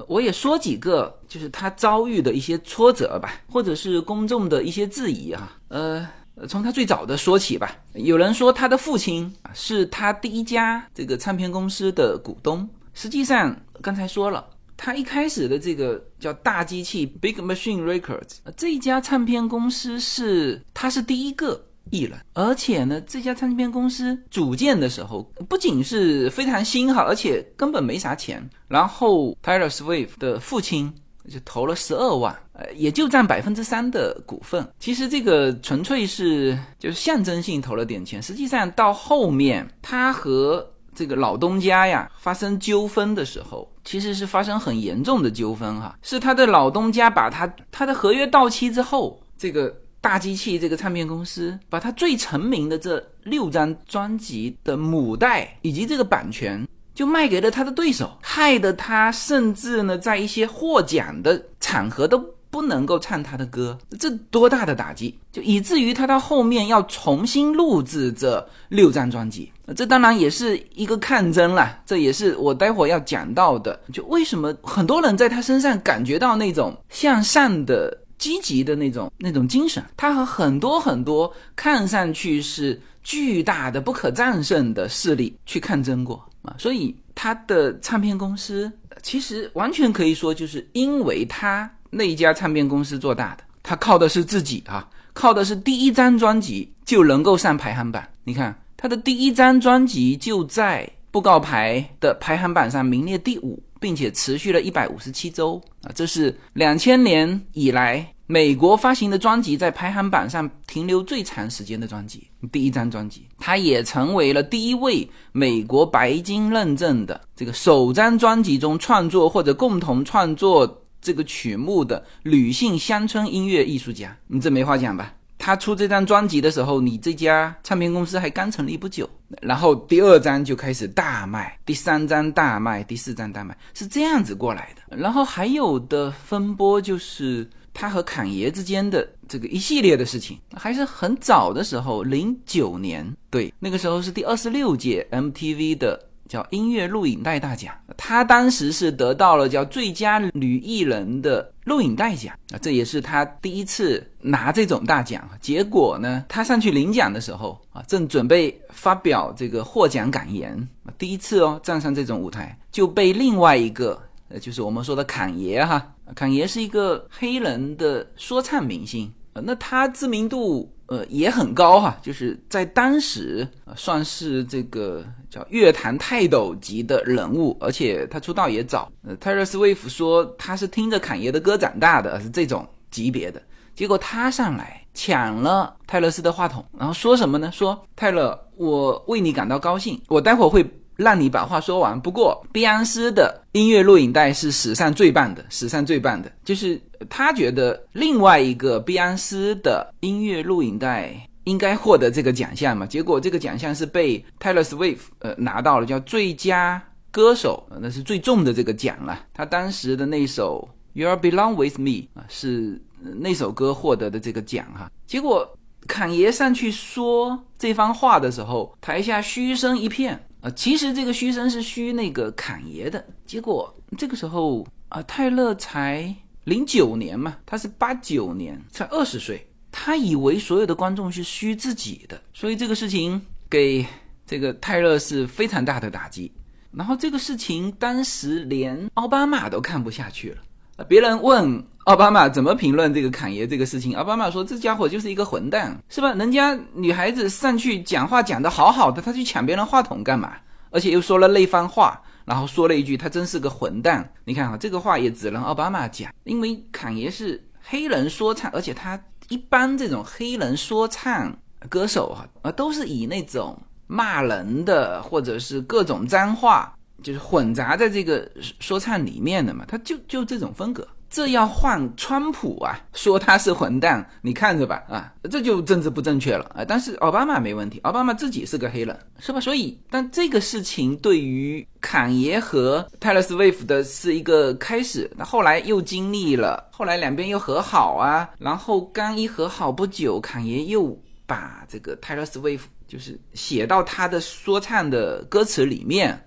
[0.05, 5.57] 我也说几个，就是他遭遇的一些挫折吧，或者是公众的一些质疑啊。
[5.69, 6.05] 呃，
[6.45, 7.73] 从他最早的说起吧。
[7.93, 14.45] 有人说他的父亲是他第一家这个唱片公司的股东，实际上刚才说了。
[14.83, 28.49] 他一开始的这个叫大机器 Big Machine Records 这一家唱片公司是他是第一个艺人，而且呢，这家唱片公司组建的时候不仅是非常新哈，而且根本没啥钱。
[28.67, 30.91] 然后 Taylor Swift 的父亲
[31.29, 34.67] 就投了十二万，呃，也就占百分之三的股份。
[34.79, 40.67] 其实这个纯粹是就是象征性投了点钱，实际上到后面他和
[41.01, 43.67] 这个老东家呀发生纠纷的时候。
[43.83, 65.17] 其实是发生很严重的纠纷哈，是他的老东家把他他的合约到期之后，这个大机器这个唱片公司把他最成名的这六张专辑的母带以及这个版权就卖给了他的对手，害得他甚至呢在一些获奖的场合都不能够唱他的歌，这多大的打击！
[65.31, 69.49] 就以至于他到后面要重新录制这六张专辑。
[69.73, 73.79] 这当然也是一个抗争了，这也是我待会要讲到的。
[73.93, 79.81] 就为什么很多人在他身上感觉到那种向上的、积极的那种那种精神？
[79.95, 88.69] 他和很多很多看上去是巨大的、不可战胜的势力去抗争过啊，所以他的唱片公司
[89.01, 98.03] 其实完全可以说，就是因为他那一家唱片公司做大的，他靠的是自己啊，靠的是第一张专辑就能够上排行榜。
[98.23, 98.57] 你看。
[98.77, 105.91] 他的第一张专辑就在布告牌的排行榜上名列第五，并且持续了一百五十七周啊！
[105.93, 112.27] 这是两千年以来美国发行的专辑在排行榜上停留最长时间的专辑。
[112.51, 124.15] 第一张专辑，它也成为了第一位美国白金认证的这个首张专辑中创作或者共同创作这个曲目的女性乡村音乐艺术家。
[124.27, 125.13] 你这没话讲吧？
[125.43, 129.09] 他出这张专辑的时候，你这家唱片公司还刚成立不久，
[129.41, 134.95] 然后第二张就开始大卖，第三张大卖，第四张大卖，是这样子过来的。
[134.95, 146.10] 然后还有的风波就是他和侃爷之间的这个一系列的事情，还是很早的时候，零九年，对，那个时候是第二十六届 MTV 的。
[146.31, 155.29] 叫音乐录影带大奖，她当时是得到了叫最佳女艺人的录影带奖啊，这也是她第一次拿这种大奖。
[155.41, 160.65] 结果呢，她上去领奖的时候啊，正准备发表这个获奖感言，
[160.97, 170.73] 第一次哦站上这种舞台，就被另外一个呃，就是我们说的侃爷哈，侃爷是一个黑人的说唱明星，那他知名度。
[170.91, 178.91] 呃，也很高哈，就是在当时算是这个叫乐坛泰斗级的人物，而且他出道也早。
[179.07, 183.41] 呃，泰勒·斯威夫说他是听着侃爷的歌长大的，是这种级别的。
[183.73, 187.49] 结果他上来抢了泰勒斯的话筒，然后说什么呢？
[187.53, 190.69] 说泰勒，我为你感到高兴，我待会儿会。
[191.01, 191.99] 让你把话说完。
[191.99, 201.13] 不过，碧昂斯的音乐录影带是史上最棒的，史上最棒的，就是他觉得另外一个碧昂斯的音乐录影带
[201.45, 202.85] 应该获得这个奖项嘛。
[202.85, 209.25] 结果这个奖项是被 Taylor Swift 呃拿到了，叫最佳歌手，那是最重的这个奖了。
[209.33, 212.81] 他当时的那首 You're Belong With Me 啊，是
[213.19, 214.91] 那首歌获得的这个奖哈。
[215.07, 220.27] 结果侃爷上去说这番话的时候，台下嘘声一片。
[220.41, 226.13] 啊，其实这个嘘声是嘘那个侃爷的，结果这个时候啊，泰勒才
[226.45, 233.85] 零九年嘛，他是八九年，才二十岁，他以为所有的观众是嘘自己的，所以这个事情给
[234.25, 236.31] 这个泰勒是非常大的打击。
[236.71, 241.63] 然后这个事情当时连奥巴马都看不下去了，别人问。
[241.85, 243.95] 奥巴马怎么评论这个侃爷这个事情？
[243.95, 246.13] 奥巴马说：“这家伙就是一个混蛋，是吧？
[246.13, 250.33] 人家女孩子上去讲话讲得好好的，他去抢别人话筒干嘛？
[250.69, 254.07] 而且又说了那番话，然后说了一句他真是个混蛋。
[254.25, 261.35] 你看啊，这个话也只能奥巴马讲，因为侃爷是黑人说唱，而且他一般这种黑人说唱
[261.67, 276.63] 歌手哈啊都是以那种骂人的或者是各种脏话，就是混杂在这个说唱里面的嘛，他就就这种风格。”这要换川普啊，说他是混蛋，你看着吧啊，这就政治不正确了啊。
[276.65, 279.41] 但是奥巴马没问题，奥巴马自己是个黑人，是吧？
[279.41, 296.17] 所以，但这个事情对于坎爷和泰勒斯威夫的是一个开始，那后来又经历了，后来两边又和好啊，然后刚一和好不久，坎爷又把这个泰勒斯威夫就是写到他的说唱的歌词里面，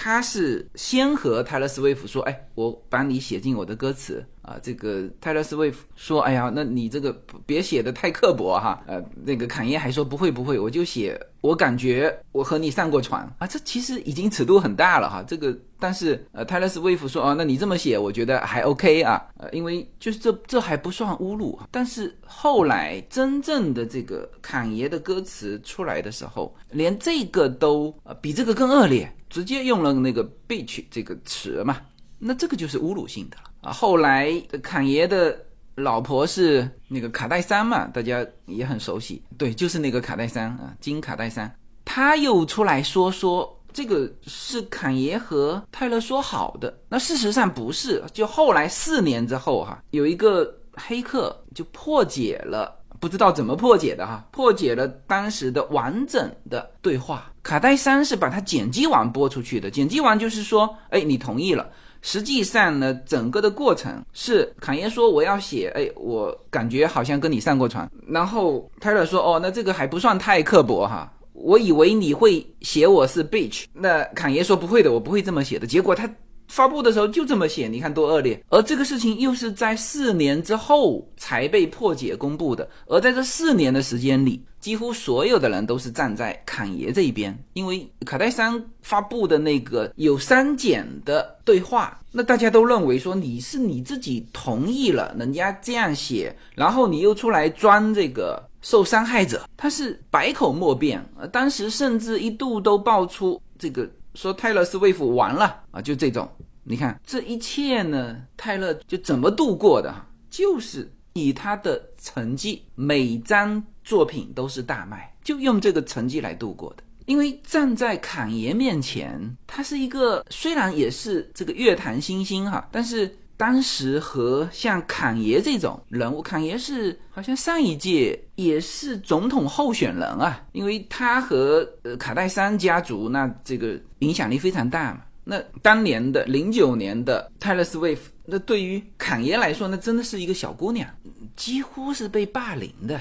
[0.00, 4.24] 他是先和泰勒·斯威夫说：“哎，我把你写进我的歌词。
[4.48, 7.12] 啊。”这个泰勒·斯威夫说：“哎呀，那你这个
[7.44, 15.22] 别写的太刻薄哈。”呃，那个坎耶还说：“不会不会，我就写我感觉我和你上过床啊。”这其实已经尺度很大了哈。
[15.26, 21.58] 这个，但是呃，泰勒·斯威夫说：“啊，那你这么写，我觉得还 OK 啊。”呃，因为就是这这还不算侮辱。
[21.70, 29.12] 但是后来真正的这个坎爷的歌词出来的时候，连这个都呃比这个更恶劣。
[29.30, 31.76] 直接用了那个 “bitch” 这个词嘛，
[32.18, 33.72] 那这个就是侮辱性的了啊。
[33.72, 34.32] 后来
[34.62, 35.38] 侃爷的
[35.76, 41.54] 老婆是那个卡戴珊嘛，大家也很熟悉，对，就是那个卡戴珊啊，金卡戴珊，
[41.84, 52.76] 他又出来说说这个是侃爷和泰勒说好的，那事实上不是，就后来四年之后哈，有一个黑客就破解了。
[53.00, 57.32] 不知道怎么破解的哈，破解了当时的完整的对话。
[57.44, 61.70] 卡戴珊是把它剪辑完播出去的，剪辑完就是说，哎，你同意了。
[62.08, 67.86] 实际上呢，整个的过程是侃爷说我要写，哎，我感觉好像跟你上过床。
[68.06, 73.64] 然后泰勒说，哦，那这个还不算太刻薄哈，我以为你会写我是 bitch。
[73.74, 75.66] 那侃爷说不会的，我不会这么写的。
[75.66, 76.10] 结果他。
[76.50, 78.42] 发布的时候就这么写，你看多恶劣。
[78.48, 101.04] 而这个事情又是在四年之后才被破解公布的，而在这四年的时间里，几乎所有的人都是站在侃爷这一边，因为卡戴珊发布的那个有删减的对话，那大家都认为说你是你自己同意了人家这样写，然后你又出来装这个受伤害者，他是百口莫辩。
[101.18, 103.88] 呃，当时甚至一度都爆出这个。
[104.14, 106.28] 说泰勒斯威夫完了啊，就这种，
[106.64, 109.94] 你看这一切呢，泰勒就怎么度过的？
[110.28, 116.82] 就是以他的成绩，每张作品都是大卖，就用这个成绩来度过的。
[117.06, 133.80] 因为站在侃爷面前，他是一个虽然也是这个乐坛新星哈，但是当时和像侃爷这种人物，侃爷是好像上一届也是总统候选人啊，因为他和呃卡戴珊家族那这个。
[134.00, 135.00] 影响力非常大嘛？
[135.24, 140.88] 那当年的零九年的泰勒斯威夫，那对于侃爷来说，那真的是一个小姑娘，
[141.34, 143.00] 几乎是被霸凌的。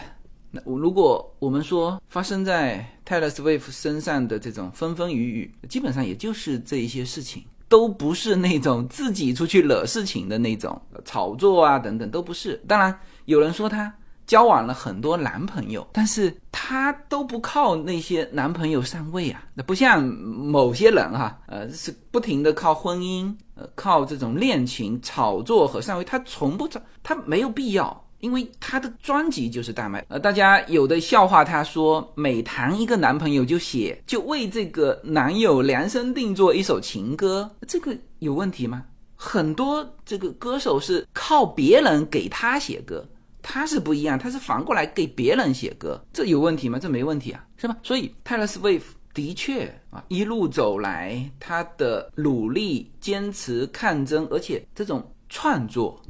[0.66, 12.62] 那如果我们说发生在泰勒斯威夫身上的这种风风雨雨，基本上也就是这一些事情，都不是那种自己出去惹事情的那种炒作啊等等，都不是。
[12.68, 13.94] 当然有人说她。
[14.28, 30.06] 交往了很多男朋友，但是她都不靠那些男朋友上位啊，那不像某些人哈，呃，是不停的靠婚姻，呃，靠这种恋情炒作和上位，她从不找，她没有必要，因为她的专辑就是大卖。
[30.08, 38.84] 呃，大家有的笑话，她说每谈一个男朋友就写，就为这个男友量身定做一首情歌，这个有问题吗？
[39.16, 43.04] 很多这个歌手是靠别人给他写歌。
[43.50, 46.78] 他是不一样，他是反过来给别人写歌，这有问题吗？
[46.78, 47.78] 这没问题啊，是吧？
[47.82, 56.02] 所以泰勒·斯威夫的确啊，一路走来，他的努力、坚持、抗争，而且这种创作，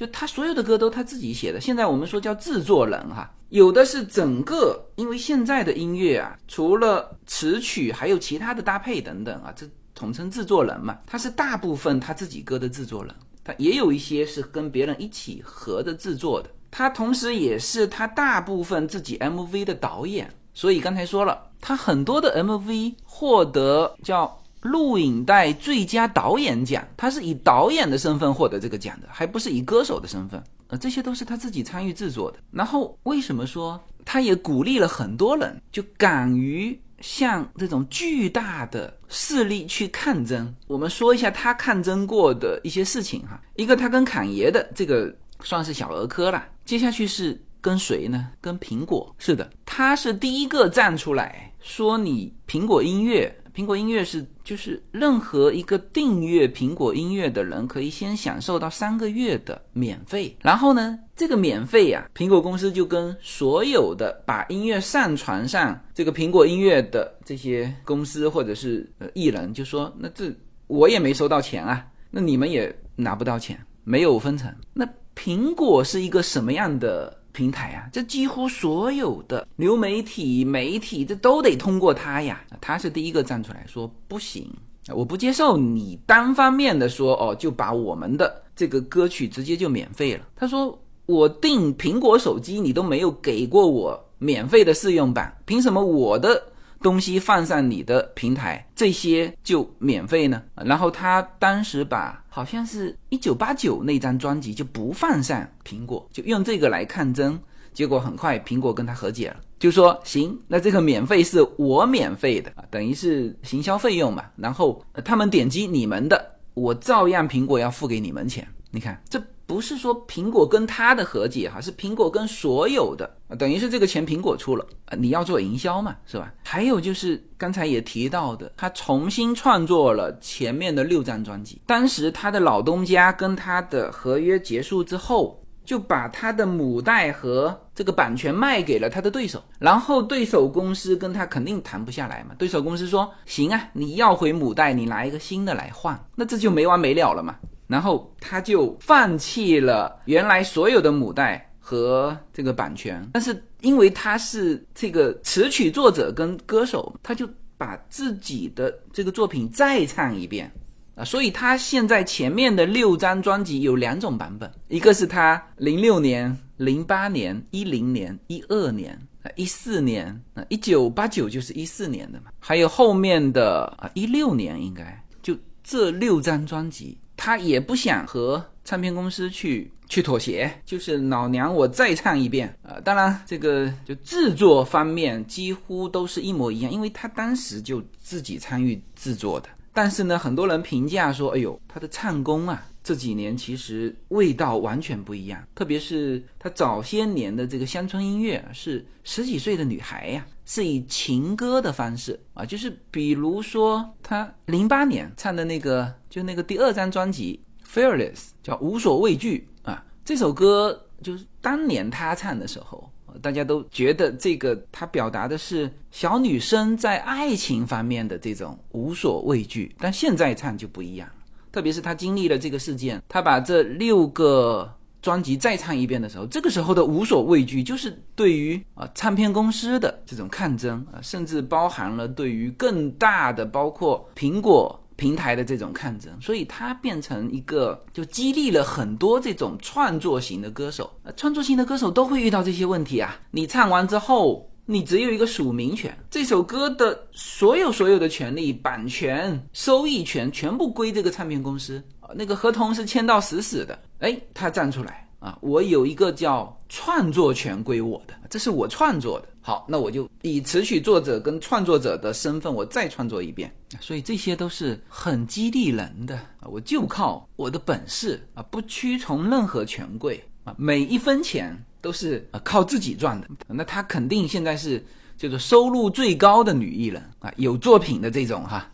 [0.00, 1.60] 就他所有的歌都他自己写的。
[1.60, 10.98] 现在我们说叫制作人哈，有的是整个，因为现在的音乐啊，除了词曲，还有其他的搭配等等啊，这统称制作人嘛。
[11.06, 16.48] 他是大部分他自己歌的制作人，他也有一些是跟别人一起合着制作的。
[16.70, 32.38] 他同时也是他大部分自己 MV 的导演，所以刚才说了，他很多的 MV 获得叫录影带最佳导演奖，他是以导演的身份获得这个奖的，还不是以歌手的身份，呃，这些都是他自己参与制作的。
[32.50, 40.54] 然后为什么说他也鼓励了很多人，就敢于向这种巨大的势力去抗争？
[40.66, 45.14] 我们说一下他抗争过的一些事情哈，一个他跟侃爷的这个。
[45.42, 46.44] 算是小儿科了。
[46.66, 48.28] 接下去是跟谁呢？
[48.42, 49.10] 跟苹果。
[49.16, 60.34] 是的，他是第一个站出来说：“你苹果音乐，苹果音乐是就是任何一个订阅苹果音乐的人可以先享受到三个月的免费。
[60.40, 70.32] 然后呢，这个免费呀，苹果公司就跟所有的把音乐上传上这个苹果音乐的这些公司或者是呃艺人，就说：那这
[70.66, 74.50] 我也没收到钱啊，那你们也拿不到钱，没有分成。
[74.72, 74.88] 那。
[75.16, 77.88] 苹果是一个什么样的平台啊？
[77.92, 82.40] 这几乎所有的流媒体、媒体，这都得通过他呀。
[82.60, 84.48] 他是第一个站出来说不行，
[84.88, 90.26] 我不接受你单方面的说哦，就把我们的这个歌曲直接就免费了。
[90.36, 96.42] 他说我订苹果手机，你都没有给过我免费的试用版，凭什么我的
[96.80, 100.42] 东西放上你的平台，这些就免费呢？
[100.56, 107.38] 然后他当时把好像是一九八九那张专辑就不放上苹果，就用这个来抗争。
[107.72, 114.24] 结果很快苹果跟他和解了，就说行，那这个免费是我免费的，等于是行销费用嘛。
[114.36, 118.46] 然后他们点击你们的，我照样苹果要付给你们钱。
[118.70, 119.22] 你看这。
[119.50, 124.64] 不是说苹果跟他的和解哈，是苹果跟所有的，等于是这个钱苹果出了，
[124.96, 126.32] 你要做营销嘛，是吧？
[126.44, 131.60] 还有就是刚才也提到的，他重新创作了前面的六张专辑。
[131.66, 142.36] 当时他的老东家跟他的合约结束之后，就把他的母带和这个版权卖给了他的对手，然后对手公司跟他肯定谈不下来嘛。
[142.38, 147.34] 对手公司说行啊，你要回母带，你拿一个新的来换，那这就没完没了了嘛。
[147.70, 160.50] 然后他就放弃了原来所有的母带和这个版权，但是因为他是这个词曲作者跟歌手，他就把自己的这个作品再唱一遍
[160.96, 176.98] 啊，所以他现在前面的六张专辑有两种版本，一个是他零六年、零八年、一零年、一二年啊、一四年啊、一九八九就是一四年的嘛，还有后面的啊一六年应该就这六张专辑。
[177.22, 182.80] 他也不想和唱片公司去去妥协，就是老娘我再唱一遍啊！
[182.82, 189.50] 当然，这个就制作方面几乎都是一模一样，因为他当时就自己参与制作的。
[189.74, 195.46] 但是呢，很多人评价说：“哎呦，他的唱功啊，这几年其实味道完全不一样。
[195.54, 207.38] 特别是他早些年的这个乡村音乐，是十几岁的女孩呀，是以情歌的方式啊，就是比如说他零八年唱的那个。”就那个第二张专辑
[207.72, 212.90] 《Fearless》叫无所畏惧啊，这首歌就是当年他唱的时候，
[213.22, 221.14] 大家都觉得这个他表达的是小女生在爱情方面的这种无所畏惧，但现在唱就不一样了。
[221.52, 224.68] 特别是他经历了这个事件，他把这六个
[225.02, 234.78] 专辑再唱一遍的时候，这个时候的无所畏惧就是对于啊唱片公司的这种抗争啊，甚至包含了对于更大的包括苹果。
[234.96, 240.92] 平台的这种抗争，所以它变成一个就激励了很多这种创作型的歌手。
[241.16, 243.18] 创作型的歌手都会遇到这些问题啊！
[243.30, 251.82] 你唱完之后，你只有一个署名权，这首歌的所有所有的权利、版权、收益权全部归这个唱片公司，
[252.16, 253.78] 那个合同是签到死死的。
[254.00, 259.28] 哎，他站出来啊，我有一个叫创作权归我的，这是我创作的。
[259.42, 263.50] 好，那我就以词曲作者跟创作者的身份，我再创作一遍。
[263.80, 266.44] 所以这些都是很激励人的啊！
[266.44, 273.28] 我就靠我的本事啊，不屈从任何权贵啊，每一分钱都是啊靠自己赚的。
[273.46, 274.84] 那她肯定现在是
[275.16, 278.70] 叫做收入最高的女艺人啊，有作品的这种哈。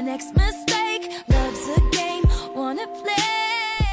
[0.00, 3.14] Next mistake loves a game wanna play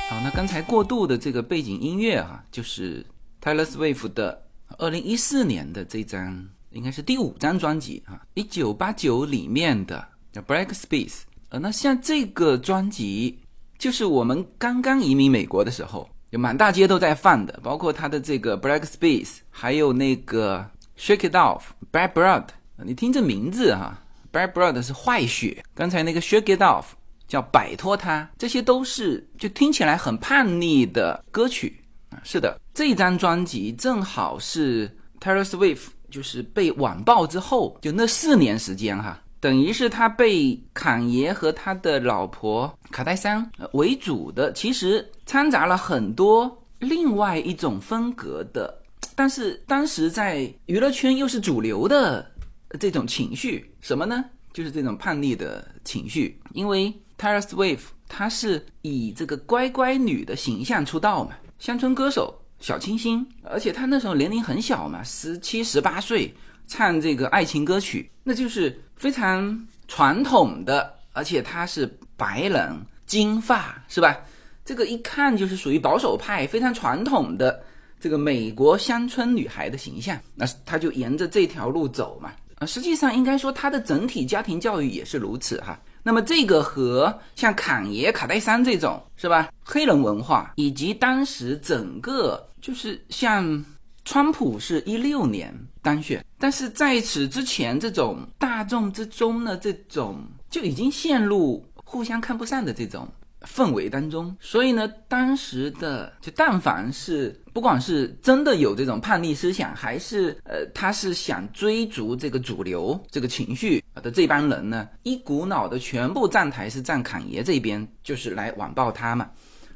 [0.10, 3.06] 好，那刚才过渡的这个背景音乐哈，就是
[3.41, 4.43] Taylor Swift 的
[4.78, 11.22] 二零一四年的这张，应该是第五张专辑啊，一九八九里面的叫 Black Space。
[11.49, 13.39] 呃，那像这个专辑，
[13.78, 22.45] 就是我们刚刚移民美国的时候，就满大街都在放的，包括他的这个 Black Space，还有那个 Shake It Off Bad Blood。
[22.84, 24.01] 你听这名字哈。
[24.36, 26.88] Bad Blood 是坏血，刚才那个 Shake It Off
[27.26, 32.20] 叫摆脱它，这些都是就听起来很叛逆的歌曲啊。
[32.26, 48.82] 是的，这张专辑正好是 Taylor Swift 就是被网暴之后，就那四年时间哈，等于是他被侃爷和他的老婆卡戴珊为主的，其实掺杂了很多另外一种风格的，
[49.16, 52.30] 但是当时在娱乐圈又是主流的。
[52.78, 54.26] 这种情绪什么呢？
[54.54, 56.40] 就是这种叛逆的情绪。
[56.54, 66.34] 因为 Taylor Swift 她是以这个乖乖女的形象出道嘛，乡村歌手小清新，而且她那时候年龄很小嘛，十七十八岁，
[66.68, 74.18] 唱这个爱情歌曲，那就是非常传统的，而且她是白人，金发，是吧？
[74.64, 77.64] 这个一看就是属于保守派，非常传统的
[78.00, 82.32] 这个美国乡村女孩的形象，那她就沿着这条路走嘛。
[82.56, 85.80] 啊，实际上应该说，他的整体家庭教育也是如此哈。
[86.03, 93.66] 那么这个和像坎爷、卡戴珊这种是吧，黑人文化以及当时整个就是像
[94.03, 95.51] 川普是一六年
[95.82, 103.08] 当选，但是在此之前，这种大众之中的这种就已经陷入互相看不上的这种
[103.46, 104.36] 氛围当中。
[104.39, 119.30] 所以呢，当时的就但凡是不管是真的有这种叛逆思想，还是呃他是想追逐这个主流这个情绪的这帮人呢，一股脑的全部站台是站侃爷这边，就是来网暴他嘛。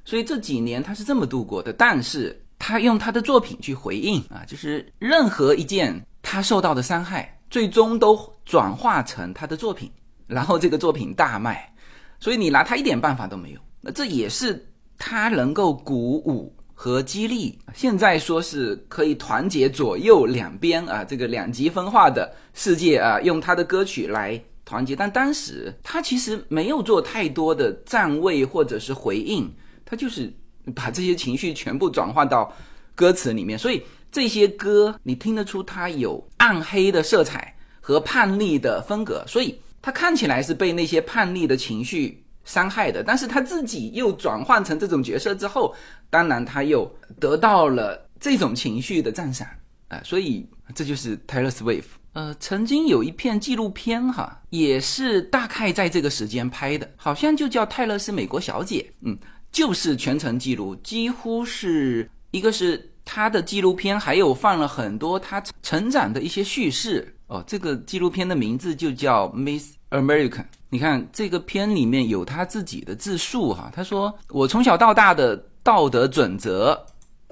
[0.03, 2.39] 所以这几年他是这么度过的，但是。
[2.61, 9.89] 他用他的作品去回应啊，就是任何一件他受到的伤害，最终都转化成他的作品，
[10.28, 11.74] 然后这个作品大卖，
[12.20, 13.59] 所以你拿他一点办法都没有。
[13.82, 14.67] 那这也是
[14.97, 17.57] 他能够鼓舞和激励。
[17.74, 24.95] 现在说是可以团结左右两边啊，这个两极分化的世界啊，用他的歌曲来团结。
[24.95, 29.51] 但当时他其实没有做太多的站位或者是回应，
[29.86, 30.34] 他就是。
[30.76, 32.53] 把这些情绪全部转化到
[32.93, 45.75] 歌词里面，所以这些歌你听得出他有暗黑的色彩和叛逆的风格，所以他看起来是被那些叛逆的情绪伤害的，但是他自己又转换成这种角色之后，
[46.09, 49.47] 当然他又得到了这种情绪的赞赏
[49.88, 51.84] 啊，所以这就是 Taylor Swift。
[52.13, 59.17] 呃，曾经有一片纪录片哈，也是大概在这个时间拍的，好像就叫《泰勒斯美国小姐》，嗯。
[59.51, 67.41] 就是全程记录，几乎是一个是他的纪录片，还有放了很多他成长的一些叙事哦。
[67.47, 70.30] 这个纪录片的名字就叫《Miss American》。
[70.69, 76.86] 你看这个片里面有他自己的自述哈，他说：“我从小到大的道德准则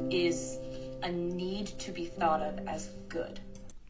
[0.09, 0.55] ，is
[1.01, 3.37] a need to be thought of as good，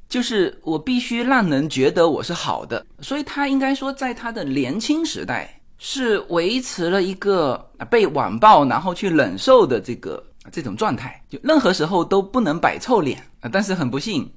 [0.10, 2.84] 就是我必须让人觉得我是好的。
[3.02, 13.50] 所以他应该说，在他的年轻时代。”是维持了一个被网暴然后去忍受的这个这种状态，就任何时候都不能摆臭脸啊！
[13.54, 14.28] 但是很不幸，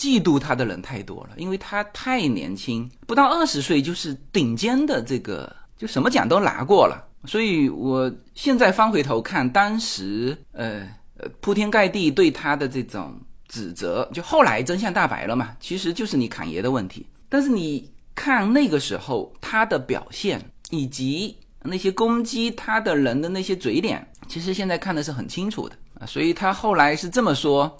[0.00, 7.06] 嫉妒他的人太多了，因为他太年轻，不到二十岁就是顶尖的这个，就什么奖都拿过了。
[7.26, 10.88] 所以我现在翻回头看，当时呃
[11.18, 13.14] 呃铺天盖地对他的这种
[13.46, 17.06] 指责，就后来真相大白了嘛，其实就是你侃爷的问题。
[17.28, 20.40] 但是你看那个时候他的表现。
[20.72, 26.06] 以及那些攻击他的人的那些嘴脸，其实现在看的是很清楚的啊。
[26.06, 27.76] 所以他后来是这么说：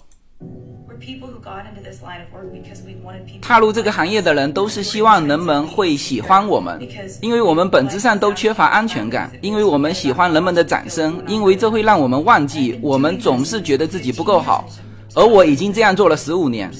[3.41, 6.79] 踏入这个行业的人都是希望人们会喜欢我们，
[7.21, 14.69] 因为我们本质上都缺乏安全感，因为我们喜欢人们的掌声，因为这会让我们忘记我们总是觉得自己不够好。
[15.13, 16.71] 而我已经这样做了十五年，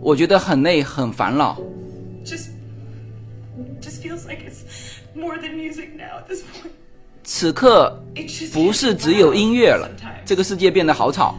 [0.00, 1.58] 我觉得很累，很烦恼。
[7.24, 8.00] 此刻
[8.52, 9.90] 不是只有音乐了，
[10.24, 11.34] 这个世界变得好吵。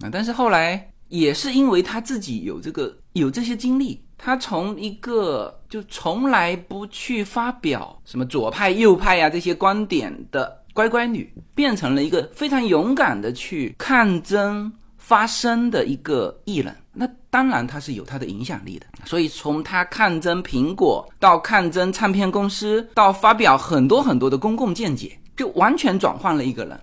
[0.00, 0.08] 啊！
[0.10, 14.72] 但是后来也是因为他自己有这个有这些经历，他从一个就从来不去发表什么左派右派呀这些观点的乖乖女，变成了一个非常勇敢的去抗争。
[14.96, 18.86] 发声的一个艺人，那当然他是有他的影响力的。
[19.04, 26.80] 所以从他抗争苹果，到抗争唱片公司，到发表很多很多的公共见解，就完全转换了一个人。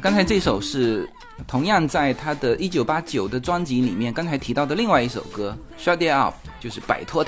[0.00, 1.08] 刚才这首是
[1.46, 7.24] 同样在他的一九八九的专辑里面，刚才提到的另外一首歌《Shut It Off》，就是摆脱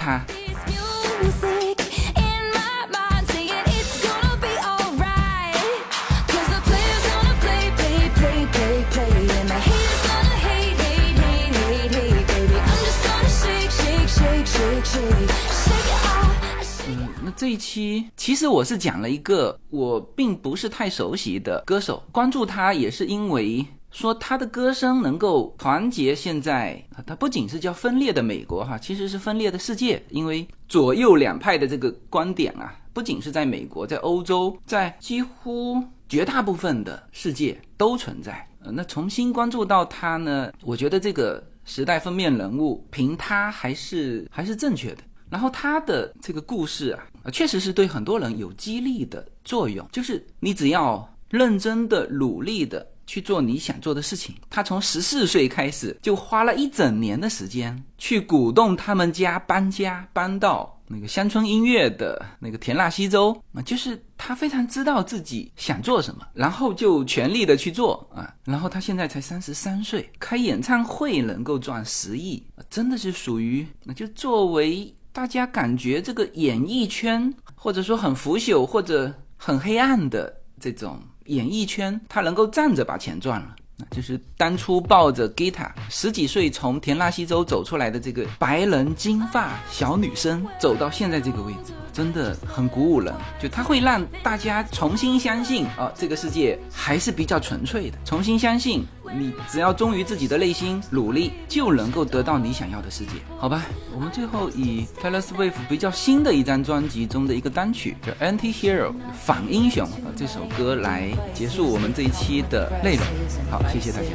[17.37, 38.47] 这一期其实我是讲了一个我并不是太熟悉的歌手，关注他也是因为说他的歌声能够团结现在，他不仅是叫分裂的美国哈，其实是分裂的世界，因为左右两派的这个观点啊，不仅是在美国，在欧洲，在几乎绝大部分的世界都存在。
[38.63, 45.03] 呃那重新关注到他呢，我觉得这个时代封面人物凭他还是还是正确的。
[45.31, 47.07] 然后他的这个故事啊。
[47.23, 49.87] 啊，确实是对很多人有激励的作用。
[49.93, 54.35] 就是你只要认真的、努力的去做你想做的事情。
[54.49, 68.35] 他从十四岁开始，就花了一整年的时间去鼓动他们家搬家，搬到那个乡村音乐的那个田纳西州啊，就是他非常知道自己想做什么，然后就全力的去做啊。
[68.45, 83.57] 然后他现在才三十三岁，开演唱会能够赚十亿，真的是属于那就作为大家感觉这个演艺圈或者说很腐朽或者很黑暗的这种演艺圈，他能够站着把钱赚了。
[83.91, 93.15] 就是当初抱着吉他，十几岁从田纳西州走出来的这个白人金发小女生，走到现在这个位置，真的很鼓舞人。
[93.41, 97.97] 就他会让大家重新相信啊，这个世界还是比较纯粹的。
[98.05, 98.87] 重新相信，
[99.17, 103.13] 你只要忠于自己的内心，努力就能够得到你想要的世界。
[103.39, 103.65] 好吧，
[103.95, 113.05] 我们最后以 Taylor Swift 比较新的一张专辑中的一个单曲叫《Anti-Hero》反英雄啊这首歌来结束我们这一期的内容。
[113.51, 113.61] 好。
[113.71, 114.07] 谢谢大家。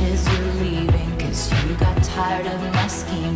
[0.00, 1.18] You're leaving.
[1.18, 3.27] Cause you got tired of my scheming.